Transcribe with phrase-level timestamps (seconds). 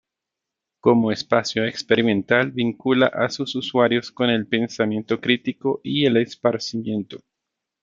[0.79, 7.19] Como espacio experimental, vincula a sus usuarios con el pensamiento crítico y el esparcimiento.